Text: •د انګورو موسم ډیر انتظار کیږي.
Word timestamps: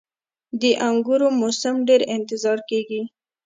•د 0.61 0.63
انګورو 0.87 1.27
موسم 1.39 1.75
ډیر 1.87 2.01
انتظار 2.15 2.59
کیږي. 2.69 3.01